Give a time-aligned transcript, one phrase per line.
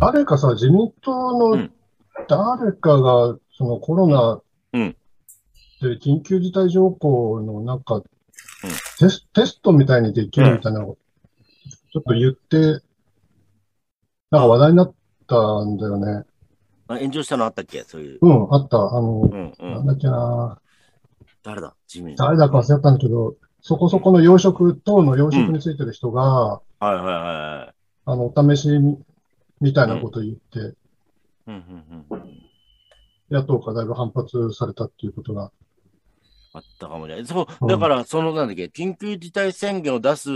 [0.00, 1.72] 誰かさ、自民党のうん
[2.28, 4.40] 誰かが、そのコロナ
[4.72, 4.96] うん
[5.80, 8.02] で緊急事態条項のなんか、
[8.98, 10.98] テステストみたいにできるみたいなのを
[11.92, 12.82] ちょっと言って、
[14.30, 14.94] なんか話題になっ
[15.26, 16.24] たんだよね。
[16.88, 17.82] あ炎上したのあったっけ？
[17.84, 18.18] そういう。
[18.20, 18.76] うん、あった。
[18.76, 19.72] あの、うんうん。
[19.72, 20.60] なんだっけな、
[21.42, 21.74] 誰だ？
[21.92, 27.74] 自民誰だか忘れたんだけど、そこそこの養殖、党の養殖についてる人が、はいはいはい。
[28.06, 28.68] あの、お試し
[29.60, 30.58] みたいなことを言って、
[31.46, 32.42] うんうんうん。
[33.30, 35.50] 野党がだいぶ反発されたっていうことが。
[36.52, 37.24] あったかもね。
[37.24, 40.30] そう、だから、その、なんだっけ、緊急事態宣言を出す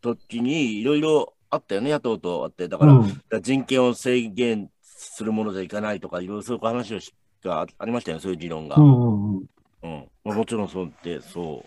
[0.00, 2.68] ときに、いろいろあったよね、野党とあって。
[2.68, 8.76] だから、うん、人権を制限するものじゃいかないとか、いろいろそういう話をしがありましたよね、そういう議論が。
[8.76, 8.88] ううん。
[8.88, 9.36] ん、
[9.82, 10.08] うん。
[10.24, 11.64] まあ、もちろんそうって、そ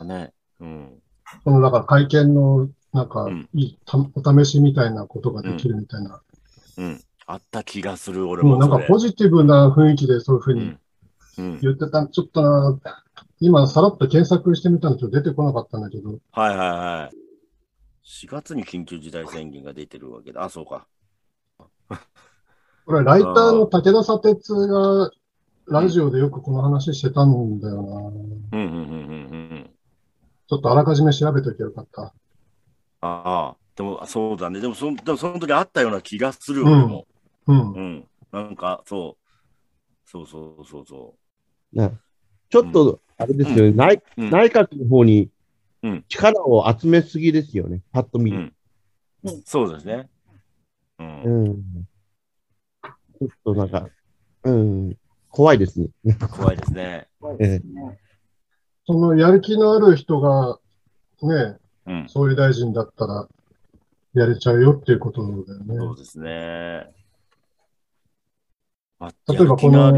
[0.00, 0.04] う。
[0.04, 0.32] ね。
[0.60, 1.02] うん。
[1.44, 6.22] その、だから会見の、なんかうん、いいたお試しみたいなことができるみたいな。
[6.78, 7.00] うん。
[7.26, 8.66] あった気がする、俺もうも。
[8.66, 10.78] なんかポジティブな雰囲気でそういうふうにうん。
[11.38, 11.60] うん。
[11.60, 12.78] 言ってた、ちょっとな、
[13.40, 17.16] 今さらっと検索してみたんだけど出てこなかったんだけど、はいはいはい。
[18.06, 20.42] 4月に緊急事態宣言が出てるわけだ。
[20.42, 20.86] あ、そうか。
[22.86, 25.10] これライターの武田砂鉄が
[25.66, 27.96] ラジオでよくこの話してたんだよな。
[27.96, 29.70] うんうんうんうんうん。
[30.48, 32.14] ちょっとあらかじめ調べときゃよかった。
[33.06, 34.60] ああ、でもそうだね。
[34.60, 37.06] でもそ、でもその時あったような気がする、うん俺も。
[37.46, 37.72] うん。
[37.72, 38.08] うん。
[38.32, 39.26] なんか、そう。
[40.08, 41.14] そうそうそうそ
[41.72, 41.90] ね
[42.48, 45.30] ちょっと、あれですよね、内うん内閣の方に
[45.82, 48.34] うん力を集めすぎですよね、パッと見う。
[48.36, 48.52] ん。
[49.44, 50.08] そうですね。
[50.98, 51.22] うん。
[51.22, 51.62] うん。
[53.18, 53.88] ちょっとなんか、
[54.44, 54.96] うん、
[55.30, 55.88] 怖いですね。
[56.30, 57.08] 怖いですね。
[57.40, 57.60] え
[58.86, 60.60] そのやる気のある人が、
[61.22, 62.08] ね、うん。
[62.08, 63.28] 総理大臣だったら、
[64.14, 65.76] やれちゃうよっていうことだよね。
[65.76, 66.86] そうですね。
[68.98, 69.92] あ例えばこの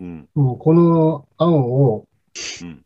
[0.00, 0.28] うん。
[0.34, 2.06] うん、この案を、
[2.62, 2.84] うん。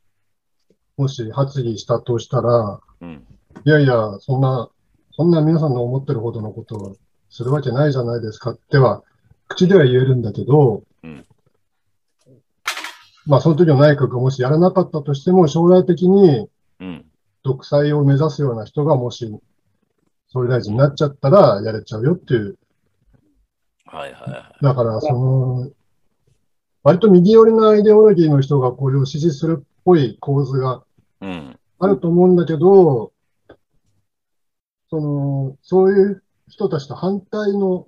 [0.98, 3.26] もし発議したとしたら、うん。
[3.64, 4.68] いやいや、そんな、
[5.12, 6.96] そんな皆さんの思ってるほどのことを
[7.30, 9.02] するわけないじゃないですかっては、
[9.48, 11.24] 口では言えるんだけど、うん
[13.26, 16.48] まあ、その時の内閣がもしやらなかったとしても、将来的に
[16.80, 17.04] うん。
[17.42, 19.30] 独裁を目指すような人がもし
[20.30, 22.58] 総理大臣になっちゃったらやれちゃうよっていう。
[23.86, 24.64] はいはいはい。
[24.64, 25.70] だから、その、
[26.82, 30.82] 割と右寄りなアイデオロギーの人がこれを支持するっぽい構図が
[31.20, 31.58] うん。
[31.80, 33.12] あると思うんだけど、
[34.90, 37.86] その、そういう人たちと反対の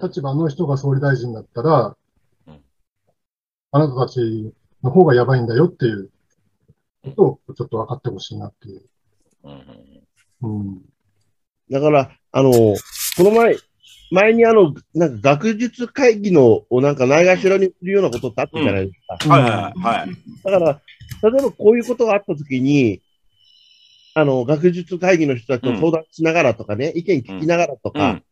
[0.00, 1.96] 立場の人が総理大臣だったら
[2.46, 2.60] うん、
[3.72, 6.10] あなたたちの方がやばいんだよっていう
[7.02, 8.82] ことをちょっと分かってほしいなっていう。
[9.44, 9.52] うん
[10.42, 10.60] うん。
[10.60, 10.82] うん。
[11.70, 12.76] だから、あの、こ
[13.18, 13.56] の前、
[14.10, 19.34] 前にあの、なんか学術会議のをなんかないがしろにするようなことってあったじゃないですか。
[19.34, 20.10] はいはいはい。
[20.44, 23.00] だから、例えばこういうことがあったときに、
[24.14, 28.24] あの、学術会議の人たちと相談しながらとかね、意見聞きながらとか、うん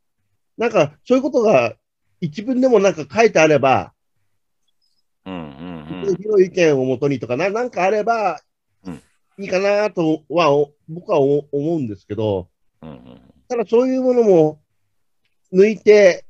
[0.59, 1.75] なんか、そういうことが
[2.20, 3.94] 一文でもなんか書いてあれば、
[5.25, 6.16] うんうんうん。
[6.16, 8.36] 広い意見をもとにとかな、なんかあればうん
[9.40, 12.48] いいかなとは、お僕は思思うんですけど、
[12.82, 14.60] うんうんただそういうものも
[15.52, 16.24] 抜いて、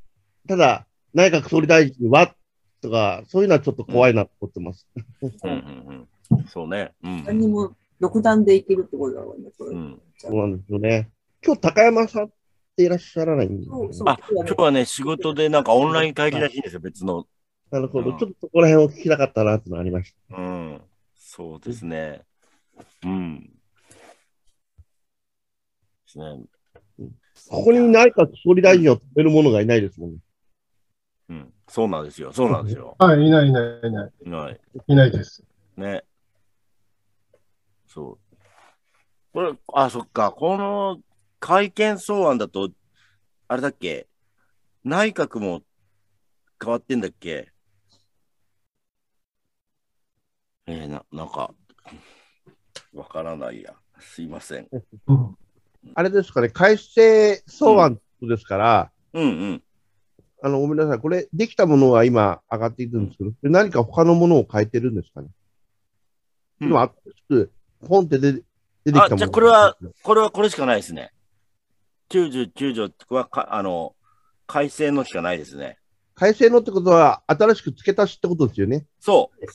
[0.49, 2.35] ただ内閣総理大臣は
[2.81, 4.89] とか、そういうのはちょっと怖いなと思ってます。
[5.23, 6.47] うんうんうん。
[6.47, 6.93] そうね。
[7.03, 7.25] うん。
[7.25, 9.51] 何も独断でいけるってことだもんね。
[9.59, 10.01] うん。
[10.17, 11.11] そうなんですよね。
[11.45, 12.31] 今日高山さんっ
[12.77, 17.27] ていらっしゃらないんでそうそうあ、今日はね、仕事でなんかオンライン会議らしいんですよ、別の。
[17.71, 18.13] なるほど。
[18.13, 20.37] うんちょっとそこら辺を聞きたかったなってのがありました。
[20.37, 20.81] うん。
[21.15, 22.23] そうですね。
[23.05, 23.41] うん。
[23.41, 23.53] で
[26.07, 26.45] すね。
[27.49, 30.19] ここに内閣総理大臣を止める者がいないですもんね。
[31.31, 31.55] うん。
[31.69, 32.33] そうなんですよ。
[32.33, 32.97] そうなんですよ。
[33.01, 34.31] はい、いないいないいない。
[34.31, 34.61] はい。
[34.89, 35.43] いないです。
[35.77, 36.05] ね。
[37.87, 38.37] そう。
[39.33, 40.33] これ、あ、そっか。
[40.33, 41.01] この
[41.39, 42.71] 会見草案だと、
[43.49, 44.09] あれだっけ？
[44.85, 45.63] 内閣も
[46.63, 47.53] 変わってんだっけ？
[50.67, 51.55] えー、な、なんか、
[52.95, 53.75] わからないや。
[53.99, 54.69] すいません。
[55.07, 55.37] うん。
[55.95, 59.63] あれですかね、改正草案ですから、うんうん。
[60.43, 60.99] あの、ごめんなさい。
[60.99, 65.29] これ、できたものは今上がっていくんですけど、何か他のものを変えてるんですかね？
[66.63, 67.53] うん今、新しく、
[67.87, 68.43] ポンって出て
[68.85, 69.15] 出てきたもの。
[69.15, 71.13] あじゃあこれは、これはこれしかないですね。
[72.11, 73.95] 99条はか、あの、
[74.47, 75.79] 改正のしかないですね。
[76.15, 78.85] 改正のってことは、新しく付け足しってことですよね？
[78.99, 79.47] そう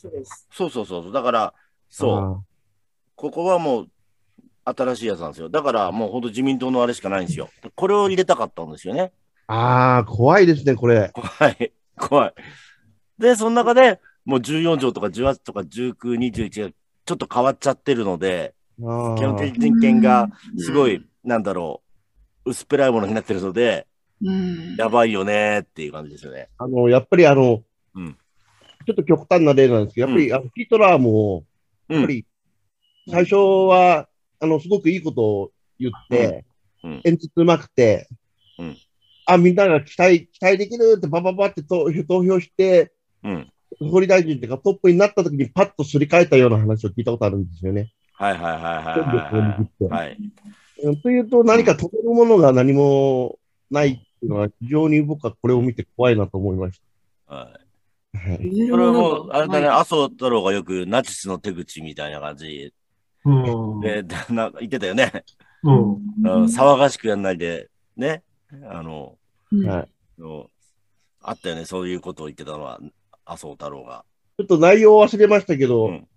[0.52, 1.12] そうそうそう。
[1.12, 1.54] だから、
[1.90, 2.55] そう。
[3.16, 3.90] あここはもう、
[4.66, 5.50] 新しいやつなんですよ。
[5.50, 7.50] だからもう本当自民党のあれしかないんですよ。
[7.76, 9.12] これを入れたかったんですよね。
[9.48, 11.12] ああ、怖いですね、これ。
[11.14, 11.72] 怖い。
[11.98, 12.34] 怖い。
[13.20, 16.70] で、その中でもう14条とか18とか19、21が
[17.06, 21.84] ちょっと変わっちゃってるので、基本的人権がすごい、なんだろ
[22.44, 23.88] う、薄っぺらいものになってるので、
[24.22, 24.76] うん。
[24.78, 26.50] やばいよねっていう感じですよね。
[26.58, 27.62] あの、やっぱりあの、
[27.94, 28.18] うん
[28.88, 31.44] ちょっと極端な例なんですけど、やっぱり、あのヒトラーも、
[31.90, 31.96] うん。
[31.96, 32.26] やっぱり、
[33.10, 34.08] 最初は、
[34.40, 36.46] あの、すごくいいことを言って、
[37.04, 38.08] 演説うまくて、
[38.60, 38.78] うん
[39.26, 42.92] あ、みんなが期待、期待できるってバババって投投票して、
[43.24, 43.52] うん。
[43.80, 47.92] 総理大臣っていうかトップになった時にパッとすり替えたような話を聞いたことあるんですよね。
[48.14, 49.90] はいはいはいはい。
[49.90, 50.06] はい。
[50.06, 50.18] はい。
[50.84, 53.40] うんというと、何か止めるものが何も
[53.72, 56.80] ないっていうのは、非常に僕はこれを見て怖いなと思いまし
[57.28, 57.52] は
[58.14, 58.20] いた。
[58.20, 62.74] はいこれはもう、あれだね、麻生太郎がよくナチスの手口みたいな感じ
[63.26, 63.80] うん。
[63.82, 65.12] で、でなんか言ってたよね。
[65.64, 65.94] うん。
[65.94, 68.24] うん騒がしくやんないで、ね。
[68.70, 69.18] あの、
[69.52, 70.50] うんはいの
[71.22, 72.80] あったよね、そういうことを言ってたのは、
[73.26, 74.06] 麻生太郎が。
[74.38, 76.08] ちょっと内容を忘れましたけど、うん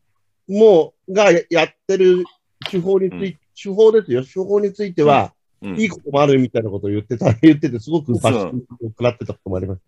[0.48, 2.24] もう、がやってる
[2.70, 4.24] 手法について、手法ですよ。
[4.24, 9.82] 手法については、うんいいこともあるみたいなことを言ってた、 言ってて、すごくバッシングを食らってたこともあります。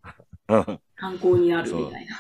[0.49, 2.17] そう、参考になるみたいな。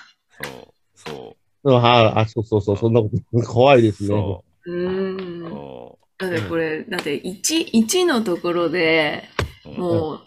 [0.95, 4.41] そうんはいあ、そうそうそう、そんなこと、怖いでう、すね。
[4.65, 5.51] そうーん。
[5.51, 9.25] そだってこれ、だって1、1のところで
[9.65, 10.21] もう、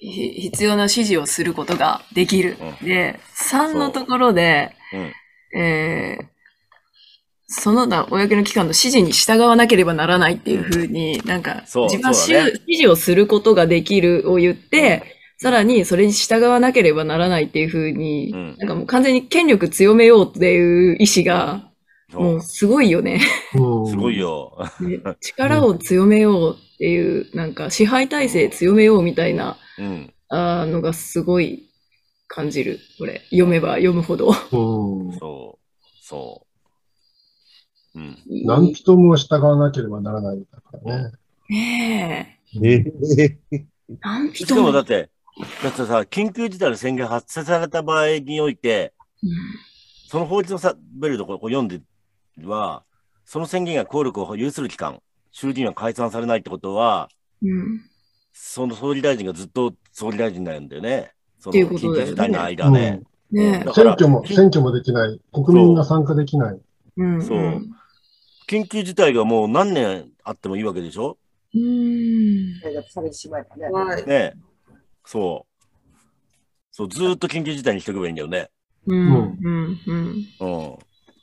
[0.00, 2.56] ひ必要な指示をすることができる。
[2.60, 2.86] うん。
[2.86, 5.58] で、3のところで、う。
[5.58, 6.30] んえー
[7.52, 12.18] その他、公の機関の指示に従わなければならないっていうふうに、なんか、そう自分はね。
[12.28, 15.02] 指指示をすることができるを言って、
[15.36, 18.56] さらにそれに従わなければならないっていうふうに、うん。
[18.56, 21.69] なんかもう完全に権力強めようっていう意志が、
[22.12, 23.20] もうすごいよね。
[23.54, 24.18] うんすごい。
[24.18, 24.56] よ。
[24.80, 30.14] ね力を強めようっていう、なんか支配体制強めようみたいなうん。
[30.28, 31.68] あーのがすごい
[32.28, 32.78] 感じる。
[32.98, 34.28] これ、読めば読むほど。
[34.28, 35.18] うん。
[35.18, 35.86] そう。
[36.00, 36.46] そ
[37.94, 37.98] う。
[37.98, 38.16] うん。
[38.44, 41.12] 何人も従わなければならないんだからね。
[41.48, 42.84] ねえ
[43.52, 43.66] え。
[44.00, 45.10] 何し人かもだって、
[45.62, 48.92] だってさ、緊急事態の宣言発生された場合において、
[50.08, 51.80] その法律のさベルとここ読んで
[52.48, 52.84] は、
[53.24, 55.00] その宣言が効力を有する期間、
[55.30, 57.08] 衆議院は解散されないってことは、
[57.42, 57.50] うん。
[57.50, 57.80] うん
[58.32, 61.10] その総理大臣がずっと総理大臣なんだよね。
[61.40, 63.02] そのっていうことだよね緊急事態の間ね。
[63.32, 65.20] 選挙も、選挙もできない。
[65.32, 66.56] 国民が参加できない。
[66.56, 66.60] え。
[66.96, 67.22] うん。
[67.22, 67.62] そう
[68.48, 71.18] 緊急事態がもう何年あってもいいわけでしょ？
[71.54, 72.60] うん。
[74.06, 74.34] ね。
[75.04, 75.64] そう。
[76.70, 78.48] そう、ずーっと緊急事態にしておけばいいんだよね。
[78.86, 79.12] うん。
[79.12, 79.38] うん。
[79.86, 80.28] うん。
[80.38, 80.78] うん。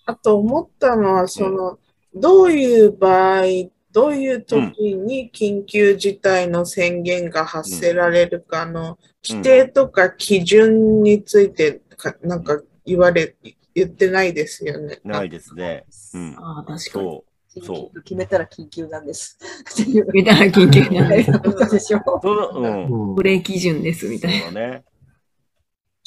[0.07, 1.80] あと思ったのは、その、
[2.15, 3.44] どういう場合、
[3.92, 13.36] どういう時に緊急事態の宣言が発せられるかの規定とか基準についてか、なんか言われ、
[13.75, 15.01] 言ってないですよね。
[15.04, 15.86] ないですね。
[16.13, 16.36] うん。
[16.38, 17.24] ああ、確かに。
[17.62, 18.01] そう。
[18.03, 19.38] 決めたら緊急なんです。
[19.71, 20.07] っていう。
[20.13, 21.71] みたいな緊急 なんです。
[21.71, 22.01] でしょ。
[22.24, 23.10] うん。
[23.10, 24.81] うんこれ基準です、みそたいな。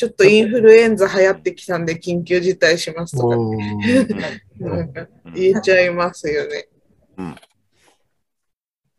[0.01, 3.59] ちょっとインフルエンザ流行ってきたんで緊急事態しますとか、うん
[4.59, 6.69] なんか言えちゃいますよね。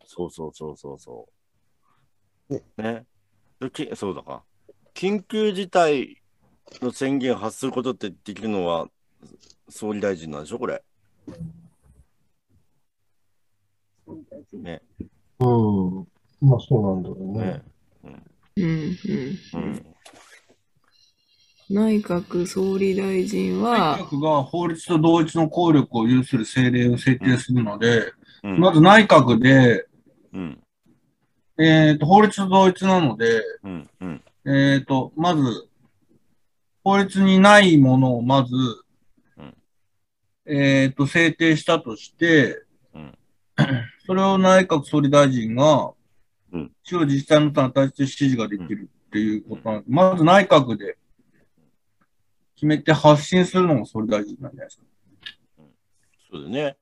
[0.05, 1.27] そうそうそうそうそ
[2.51, 2.53] う。
[2.79, 3.07] ね。
[3.59, 4.43] できそうだか。
[4.93, 6.21] 緊急事態
[6.83, 8.87] の宣言を発することってできるのは
[9.69, 10.83] 総理大臣なんでしょこれ。
[14.53, 14.83] ね。
[15.39, 16.07] うん。
[16.41, 17.63] まあそうなんだろうねね。。
[18.03, 18.23] うん。
[18.57, 18.97] うん。
[19.55, 19.90] うん。
[21.73, 28.13] 内閣総理大臣は内、閣が法律と同一の効力を有する政令を制定するので、
[28.43, 28.59] うん。
[28.59, 29.85] まず内閣で、
[30.33, 30.63] うん。
[31.57, 33.89] えーと、法律と同一なので、うん。
[34.01, 34.23] うん。
[34.45, 35.67] えーと、まず、
[36.83, 38.55] 法律にないものをまず
[39.37, 39.55] うん、
[40.47, 42.63] えーと、制定したとして
[42.93, 43.17] うん、
[44.05, 45.91] それを内閣総理大臣が
[46.53, 50.97] うん、地方自治体の他に対して指示ができるっていうことなので、まず内閣で
[52.61, 54.83] 決めて発信するのが総理大臣なんじゃないですか。
[56.29, 56.77] そうだよね。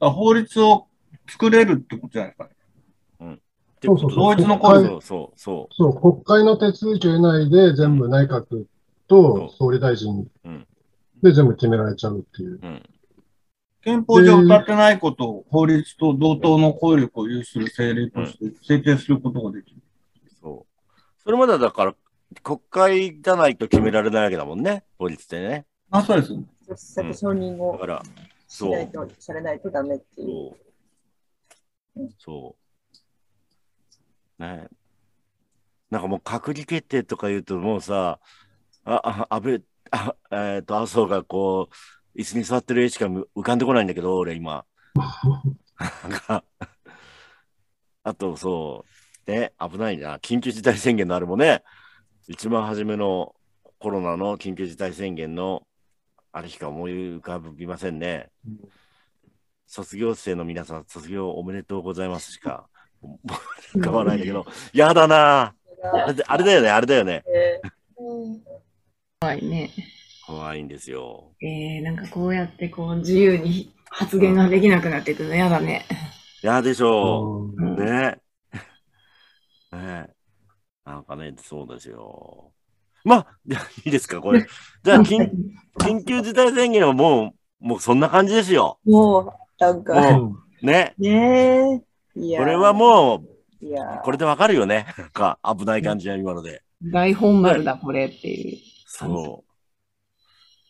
[0.00, 0.86] 法律を
[1.26, 3.38] 作れるってことじゃないですかね。
[3.82, 8.66] そうそう同一の効力そうそうそそう、国会の手続きを得ないで全部内閣
[9.08, 10.66] と総理大臣うん
[11.22, 12.56] で全部決められちゃうっていう。
[12.56, 12.60] う。
[12.62, 12.82] うん。
[13.80, 19.80] 憲法上歌ってないことを法律と同等の効力を有する政令として制定することができる。
[20.38, 21.02] そう。
[21.24, 21.94] それまではだから
[22.40, 24.84] 国会じゃないと決められないわけだもんね。
[24.98, 25.66] 法律ってね。
[25.90, 26.94] あ、そうです。
[26.94, 28.02] 先承認をだから、
[28.48, 30.52] そうないと、されないとダメっていう。
[32.18, 32.56] そ
[34.38, 34.42] う。
[34.42, 34.68] ね
[35.90, 38.18] なんかもう閣議決定とか言うともうさ、
[38.84, 41.68] あ、あ、安倍、あ、えっ、と、麻生がこ
[42.14, 44.64] う、椅子に座ってる絵しか浮かんでこないんだけど、俺今。
[44.94, 46.44] なんか
[48.04, 48.84] あと、そ
[49.26, 50.18] う、ね、危ないな。
[50.18, 51.62] 緊急事態宣言のあれもね、
[52.28, 53.34] 一番初めの
[53.78, 55.62] コロナの緊急事態宣言の
[56.32, 58.30] あれしか思い浮かびませんね。
[59.66, 62.68] 卒業生の皆さん、卒業おめでとうございますしか、
[63.74, 67.24] 浮かばないんだけど、 やだなあれであれだよね、あれだよね。
[67.26, 67.60] え
[69.20, 69.70] 怖いね。
[70.26, 71.32] 怖いんですよ。
[71.40, 75.86] えー、なんかこうやってこう自由に発言ができなくなっていくの嫌だね。
[76.42, 77.62] やでしょう。
[77.62, 78.21] うんねね
[81.02, 82.52] なんかね、そうですよ。
[83.04, 84.46] まあ、じゃあいいですか、これ。
[84.84, 85.28] じゃあ、緊
[85.78, 88.78] 緊急事態宣言はもう、もうそんな感じですよ。
[88.84, 90.20] もう、なんか、
[90.62, 90.94] ね。
[90.98, 91.82] ね
[92.16, 92.20] え。
[92.20, 93.24] いやこれはも
[93.60, 94.86] う、いやう、これでわかるよね。
[94.96, 96.62] なんか、危ない感じは今ので。
[96.92, 98.58] 大本丸だ、これっていう。
[98.86, 99.52] そう。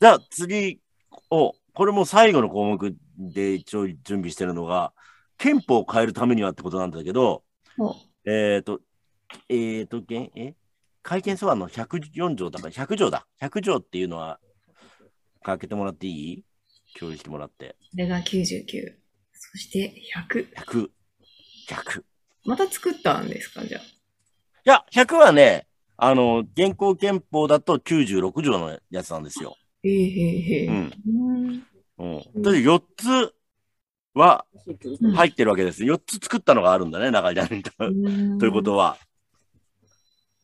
[0.01, 0.81] じゃあ、次
[1.31, 4.95] を、これも最後の項目で一応準備してるのが、
[5.37, 7.43] 憲法を変えるためにはってことなんだけど、
[7.79, 8.81] おえっ、と、
[9.49, 10.55] えっ、と、げんえ？
[11.03, 13.27] 会見草案の104条だから、100条だ。
[13.41, 14.39] 100条っていうのは、
[15.43, 16.45] かけてもらっていい？
[16.99, 17.77] 共有してもらって。
[17.91, 18.95] これが99。
[19.33, 19.93] そして
[20.31, 20.55] 100。
[20.55, 20.91] 100。
[21.69, 22.01] 100。
[22.01, 22.05] い
[22.45, 23.83] また作ったんですかじゃあ？
[24.65, 29.57] や、100はね、あの、現行憲法だと96条のやつなんですよ。
[29.83, 30.67] へえへえへえ。
[30.67, 30.93] うん。
[31.99, 32.25] うん。
[32.35, 32.43] うん。
[32.43, 33.35] だ4つ
[34.15, 34.45] は
[35.01, 35.85] うん入ってるわけです。
[35.85, 37.39] 4つ作ったのがあるんだね、中に。
[38.39, 38.99] ということは。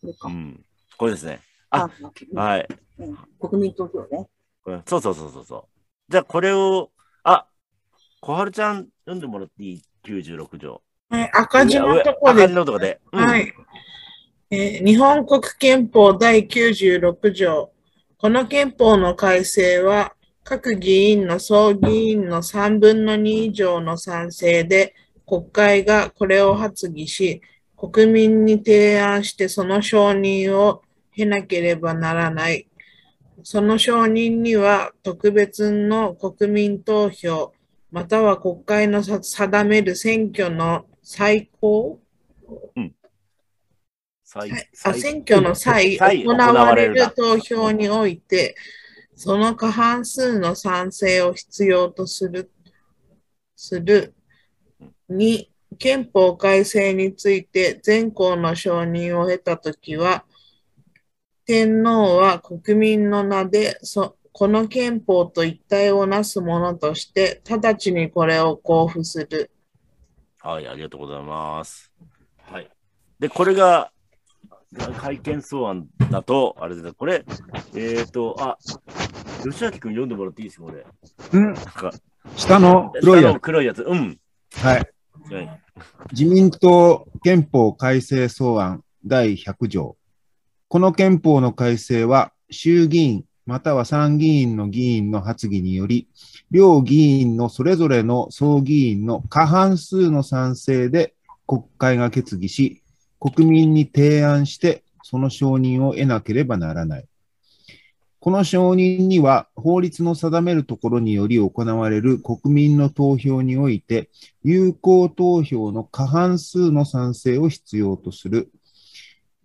[0.01, 0.65] これかうん。
[0.97, 1.41] これですね。
[1.71, 1.89] あ
[2.35, 2.69] あ、はい。
[2.99, 4.29] うん国民投票ね。
[4.65, 5.65] これそうそうそうそうそう。
[6.09, 6.91] じゃあ、これを、
[7.23, 7.47] あ、
[8.21, 10.83] 小春ちゃん読んでもらっていい ?96 条。
[11.11, 13.01] はい、赤字のとこ赤で字のとこで。
[13.13, 13.53] うんはい。
[14.51, 17.71] えー日本国憲法第96条。
[18.17, 24.95] この憲法の改正は、各議員の総議員の3分の2以上の賛成で、
[25.27, 27.43] 国会がこれを発議し、
[27.79, 30.83] 国民に提案してその承認を
[31.13, 32.69] 経なければならない。
[33.45, 37.53] その承認には特別の国民投票、
[37.93, 42.01] または国会のさ定める選挙の最高
[44.25, 48.57] 最あ最選挙の際際行われる投票において、
[49.15, 52.51] その過半数の賛成を必要とする、
[53.57, 54.15] する。
[55.11, 55.47] 2、
[55.79, 60.25] 憲法改正について全校の承認を得たときは、
[61.47, 69.51] 天皇は国民の名でそこの憲法と一体をなすものとして、直ちにこれを交付する。
[70.39, 71.91] はい、ありがとうございます。
[72.43, 72.71] はい。
[73.19, 73.91] で、これが、
[74.99, 77.25] 会見草案だと、あれだ、これ、
[77.75, 78.59] えっ、と、あ、
[79.43, 80.87] 吉明君読んでもらっていいですか、これ。
[81.33, 81.91] うんなんか、
[82.37, 83.83] 下の黒い下やの黒いやつ。
[83.83, 84.21] うん。
[84.51, 84.65] つ。
[84.65, 84.91] はい。
[86.13, 89.97] 自民党憲法改正草案第100条。
[90.69, 96.07] この憲法の改正は衆議院または参議院の議員の発議により、
[96.51, 101.15] 両議員のそれぞれの総議員の過半数の賛成で
[101.47, 102.83] 国会が決議し、
[103.19, 107.08] 国民に提案してその承認を得なければならない。
[108.29, 114.11] この承認には法律の定めるところにより行われる国民の投票において、
[114.45, 118.51] 有効投票の過半数の賛成を必要とする。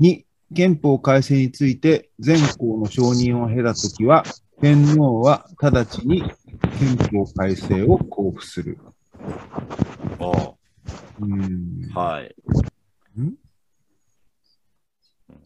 [0.01, 4.25] 2、憲法改正について全校の承認を経たときは、
[4.59, 6.21] 天皇は直ちに
[6.77, 8.79] 憲法改正を交付する。
[10.19, 12.35] おうーんはい。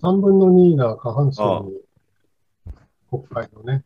[0.02, 1.87] 3分の2が過半数に
[3.10, 3.84] 国会のね、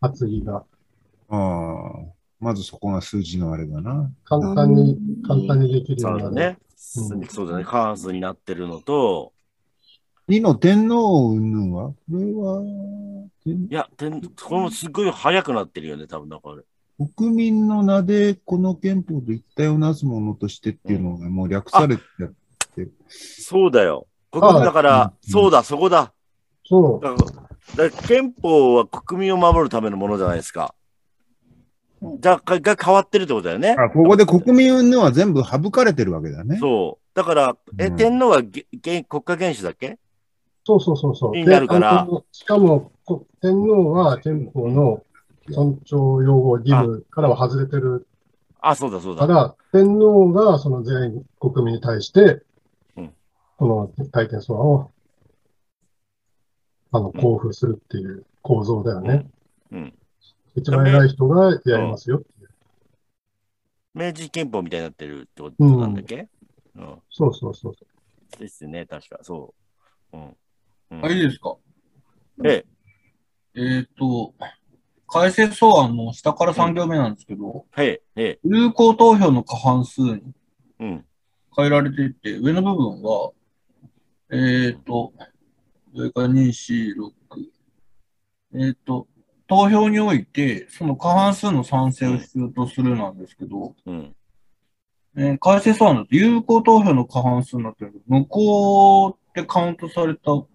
[0.00, 0.64] 発議が
[1.28, 1.90] ああ、
[2.40, 4.10] まずそこが数字のあれだな。
[4.24, 6.58] 簡単に、簡単にできるようになる。
[6.76, 7.22] そうだね。
[7.22, 7.64] うんそうだね。
[7.64, 9.32] 過半数になってるのと、
[10.28, 11.90] 2の天皇云々は？
[11.90, 12.62] これは、
[13.44, 16.62] 天いや、てんこれもすごい早くなってるよね、多分だから。
[17.16, 22.32] 国民の名でこの憲法と一体をなすものとしてっていうのがもう略されてやっ
[22.74, 22.92] てる。
[23.08, 24.06] そうだよ。
[24.30, 26.12] 国民だから、うんそうだ、そこだ。
[26.64, 27.04] そう。
[27.04, 27.16] だ
[27.76, 30.74] だ憲法は国民を守るためのものじゃないですか。
[32.18, 33.76] じゃあ、がが変わってるってことだよね。
[33.78, 36.58] あここで国民は全部省かれてるわけだね。
[36.58, 37.16] そう。
[37.16, 39.98] だから、え、うん天皇はげげ国家元首だっけ？
[40.64, 41.32] そうそうそうそう。
[41.32, 45.02] になるからしかも、こ天皇は憲法の
[45.50, 48.06] 尊重擁護義務からは外れてる
[48.60, 49.26] あ、そうだそうだ。
[49.26, 52.42] から、天皇がその全員国民に対して
[52.96, 53.12] うん、
[53.58, 54.91] この大天草案を、
[56.92, 59.26] あの、交付するっていう構造だよね。
[59.70, 59.94] うん。
[60.54, 62.48] 一番偉い人がやりますよっていう。
[63.94, 66.28] 明治憲法みたいになってるってことなんだっけ？
[66.76, 67.02] うん。
[67.10, 68.38] そうそうそう。
[68.38, 69.18] ですね、確か。
[69.22, 69.54] そ
[70.12, 70.16] う。
[70.16, 70.36] うん。
[70.90, 71.56] うんあ、いいですか？
[72.44, 72.64] え
[73.54, 74.34] え、えっ、と、
[75.06, 80.22] 改正草案の下から3行目なんですけど、へえ、へえ、有効投票の過半数に
[80.80, 81.04] うん。
[81.56, 83.32] 変えられていて、上の部分は、
[84.30, 85.12] えっ、と、
[85.94, 87.12] 上から2、4、6、
[88.54, 89.06] えっ、と、
[89.46, 94.16] 投票において、その過半数の賛成を必要とするなんですけど、うん。
[95.14, 100.48] えー改正草案だと有効投票の過半数になってるけど、無効ってカウントされたも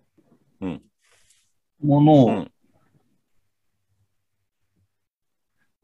[0.61, 0.81] うん
[2.05, 2.51] のをうん。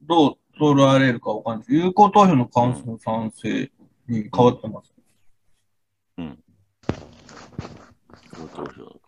[0.01, 1.73] どう取られるかわかんないです。
[1.73, 3.71] 有効投票の過半数の賛成
[4.07, 4.93] に変わってます。
[8.55, 9.02] 投票。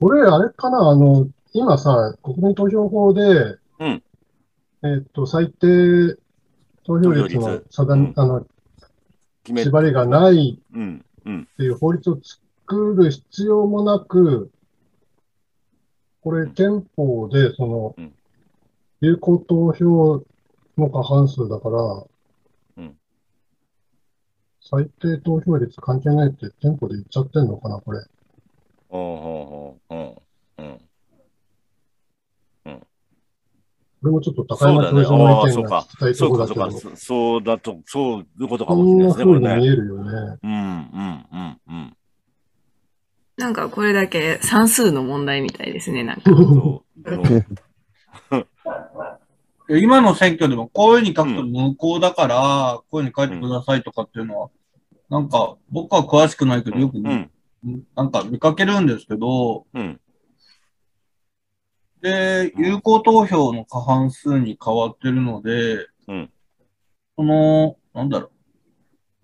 [0.00, 0.08] うん。
[0.08, 3.22] これ、あれかなあの、今さ、国民投票法で、
[3.78, 4.02] うん
[4.82, 6.16] えっと、最低
[6.84, 8.46] 投票率の定め、あの、
[9.44, 11.04] 決め、縛りがないうん。
[11.26, 11.48] うん。
[11.52, 14.50] っていう法律を作る必要もなく、
[16.22, 18.12] これ憲法でそのうん、
[19.00, 20.22] 有効投票
[20.76, 22.04] の過半数だから
[22.76, 22.96] うん、
[24.60, 28.00] 最低投票率関係ないって憲法で言っちゃってんのかな、これ。
[28.90, 30.22] ほうほうほ
[30.58, 30.60] う。
[30.60, 30.70] うん。
[32.66, 32.80] うん。
[34.00, 36.96] これもちょっと高山教授の意見が聞きたいそうか、ところだけど、そうか。
[36.96, 39.60] そそうだと、そういうことかこもしれないですね、んな風にこれね。
[39.60, 40.38] 見えるよね。
[40.42, 41.96] うん、うん、うん、うん。
[43.36, 46.30] なんかこれだけ算数の問題みたいですね、なんか。
[49.68, 54.50] 今の選挙でもこういうふうに書くと無効だから、こういうふうに書いてくださいとかっていうのは、
[55.08, 57.30] なんか僕は詳しくないけど、よく、うん、
[57.94, 60.00] なんか見かけるんですけど、うん。
[62.00, 66.30] で、有効投票の過半数に変わってるので、うん
[67.16, 68.30] その、なんだろ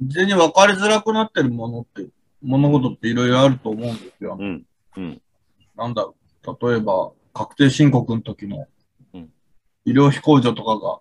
[0.01, 2.07] う、事前に分かりづらくなってるものって、
[2.43, 4.37] 物事っていろいろあると思うんですよ。
[4.39, 4.67] うん、
[4.99, 5.23] うん。
[5.75, 6.15] なんだろ
[6.47, 8.67] う、例えば、確定申告の時の
[9.15, 9.31] うん
[9.87, 11.01] 医療費控除とかが、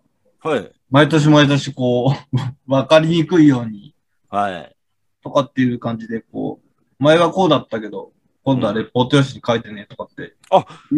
[0.51, 0.71] はい。
[0.89, 3.93] 毎年毎年こう、 分かりにくいように、
[4.29, 4.75] はい。
[5.21, 6.64] とかっていう感じで、こう、
[6.99, 8.12] 前はこうだったけど、
[8.43, 10.36] 今度はレポート用紙に書いてねとかって。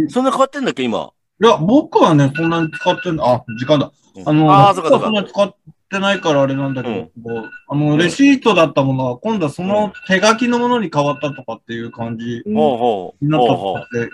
[0.10, 1.12] そんな変わってんだっけ、今？
[1.42, 3.92] いや、僕はね、そんなに使ってんあ、時間だ。
[4.26, 5.56] あの、ああ、そうか、そはそんなに使っ
[5.90, 13.26] てないからあれなんだけど、うんこうあの、レシートだったものは、今度はその手書きのものに変わったとかっていう感じほうほう。
[13.26, 14.10] になったほうほうとかって、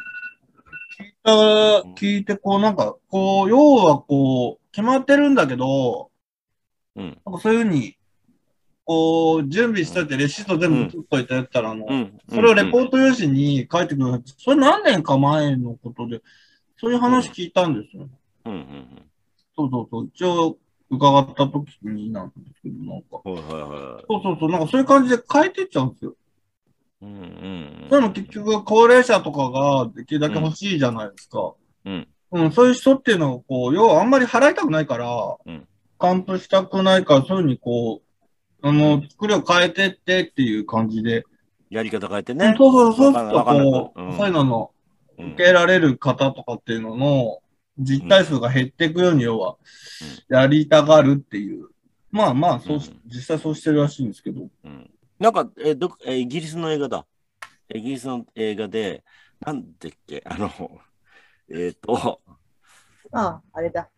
[0.99, 1.31] 聞いた、
[2.05, 6.11] 聞いて、こう、なんか、こう、要はこう、決まってるんだけど、
[6.95, 7.17] うん。
[7.25, 7.95] なんかそういうふうに、
[8.85, 12.17] こう、準備しといて、レシート全部取っといてやったら、あの、うん。
[12.29, 14.21] それをレポーート用紙に書いてください。
[14.37, 16.21] それ何年か前のことで、
[16.77, 18.09] そういう話聞いたんですよ。
[18.43, 18.51] ト。
[18.51, 19.01] うん、うん、
[19.55, 20.09] そうそうそう。
[20.13, 20.57] 一応、
[20.89, 23.21] 伺った時になんですけど、なんか。
[23.23, 23.33] うん。
[23.33, 23.61] はい、はい、
[23.93, 24.05] はい。
[24.07, 24.49] そうそうそう。
[24.49, 26.15] なんかそういう感じで変えてっちゃうんですよ。
[27.01, 27.87] うん、うん。
[27.89, 31.53] そういうの結局、高齢者とかができるだけ欲しいじゃないですか。
[31.85, 32.07] うん。
[32.31, 35.67] うん、そういう人っていうのは、こう、要はあんまり払いたくないから、うん
[36.03, 38.12] 還付したくないから、そういうふうにこう、
[38.65, 41.25] あの、作りを変えてってっていう感じで、
[41.69, 42.55] やり方変えてそうね。
[42.57, 44.71] そうそう、そうすう、うんそういうのの、
[45.17, 47.39] うん受けられる方とかっていうのの
[47.77, 49.57] 実態数が減っていくように、要は、
[50.27, 51.67] やりたがるっていう。
[52.09, 54.47] まあまあ、そうしうん実際そうしてるらしいんですけど。
[54.63, 54.89] うん。
[55.19, 57.05] なんか、え、ど、え、イギリスの映画だ。
[57.73, 59.03] イギリスの映画で、
[59.39, 60.49] なんだっけ、あの、
[61.49, 62.21] えっと、
[63.11, 63.89] ああ、あれだ。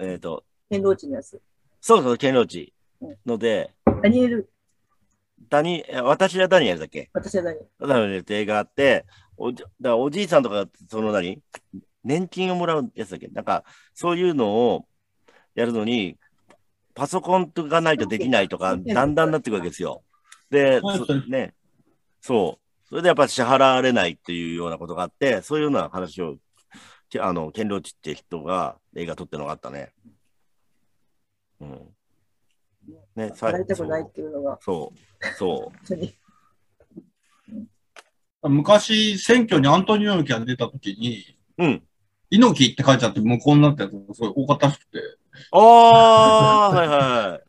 [0.00, 1.40] えっと、天童地のやつ。
[1.80, 2.74] そうそう、ケンローチ
[3.26, 4.50] ので、ダニエル、
[5.48, 7.10] ダニ、え私はダニエルだっけ？
[7.12, 7.88] 私はダニエル。
[7.88, 9.04] ダニエルって映画あって、
[9.36, 11.42] おじだおじいさんとか、その何？
[12.02, 13.28] 年金をもらうやつだっけ？
[13.28, 14.86] なんか、そういうのを
[15.54, 16.16] やるのに、
[16.94, 20.02] パソコンがないとできないとか、だんだんなっていくわけですよ。
[20.50, 20.80] で、
[21.28, 21.54] ね、
[22.20, 22.88] そう。
[22.88, 26.36] それでやっぱ支払われないっていうようなことがあって、そういうような話を、
[27.08, 29.92] けあの、ケンローチって人が映画撮ってるのがあったね。
[31.60, 31.94] うん。
[33.16, 34.98] ね、さ払いたくないっていうのが、そう、
[35.36, 35.96] そう。
[38.48, 41.82] 昔、選挙にアントニオ猪木が出た時に、うん。
[42.30, 44.98] 猪木って書いてあって無効になったやつがすごい多かったらしくて。
[45.52, 47.40] ああ、はいは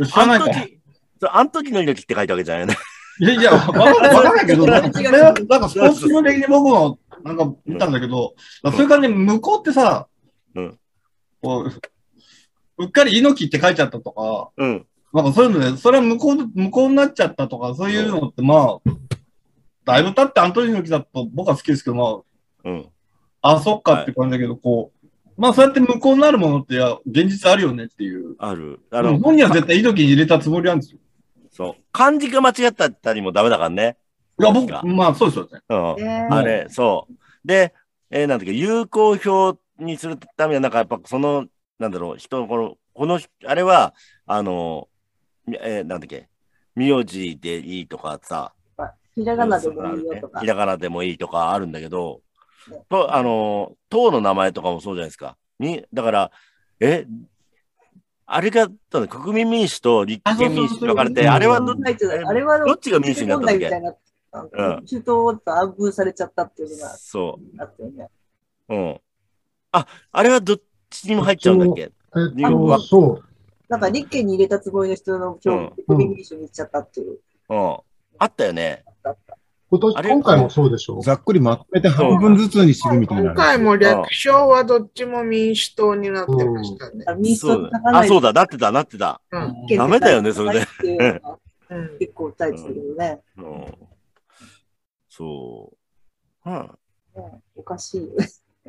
[0.00, 0.06] い。
[0.06, 0.80] 知らないかあの時、
[1.20, 2.76] そうあの時の猪木って書いたわけじゃないよね。
[3.20, 10.08] いやいや、わかんないけど、 なんか、それはなんかスポーツの的に僕もなんか見たんだけど、そういう感じで向こうってさ、
[10.54, 10.78] うん
[11.42, 11.72] こう
[12.80, 14.86] うっかり猪木って書いちゃったとか、うん。
[15.12, 18.90] なんかそういうので、それは無効、無効になっちゃったとか、そういうのってまあ、
[19.84, 22.88] だいぶ経ってアントニオ猪木だと僕は好きですけど、まうん。
[23.42, 28.36] あ、あ、そっかって感じだけど、こう、まあそうやって無効になるものって、いや、現実あるよねっていう。
[28.38, 28.80] ある。
[28.90, 30.98] ああの、本人は絶対猪木に入れたつもりなんですよ。
[31.50, 31.82] そう。
[31.92, 33.96] 漢字が間違ったったりもダメだからね。
[34.38, 35.60] いや、僕、がまあそうですよね。
[35.68, 35.76] うん。
[36.02, 37.14] えーあれ、そう。
[37.44, 37.74] で、
[38.10, 41.46] えーなんだっけ、有効票にするためには、なんかやっぱその、
[41.80, 43.94] なんだろう、人の、この、この、あれは、
[44.26, 44.88] あの、
[45.46, 46.28] みえーなんだっけ、
[46.74, 48.52] 名字でいいとかさ、
[49.14, 50.46] ひらがなでもいいよとかひ。
[50.46, 52.20] らがなでもいいとかあるんだけど
[52.68, 55.38] ね、と、あの、党の名前とかもそうじゃないですか。
[55.58, 56.30] に、だから、
[56.80, 57.06] え、
[58.26, 63.70] あれが、ただ国民民主と立憲民主に分かれて、ああれはど、っちが民主になったんだっけ？
[64.30, 68.08] 中東と暗分されちゃったっていうのがそあったよね。
[68.68, 68.74] う。
[68.74, 69.00] うん。
[69.72, 70.60] あ、あれはどっ
[70.90, 71.82] ちにも入っちゃうんだっけ？
[71.82, 71.90] えっ
[72.50, 73.24] と、そう。
[73.68, 77.18] なんか立憲に入れたつもりの人の票うん国民民主に行っちゃったっていう。
[77.48, 77.76] うん。
[78.18, 78.84] あったよね。
[79.04, 79.36] あった
[79.70, 81.00] 今年、今回もそうでしょ？
[81.00, 83.30] ざっくりまとめて半分ずつにするみたいな。
[83.30, 87.04] 今回も略称はどっちも民主党になってましたね。
[87.06, 89.20] あ民主党そうだねあ、そうだ、なってた、なってた。
[89.30, 90.66] うんダメだよねそれで
[92.00, 93.20] 結構訴えてたけどね。
[93.36, 93.74] うん。
[95.08, 95.72] そ
[96.44, 96.50] う。
[96.50, 96.70] うん。
[97.14, 98.08] ねおかしい。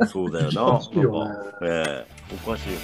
[0.07, 0.63] そうだよな。
[0.73, 1.33] おかしいよね
[1.63, 2.79] えおかしいよ。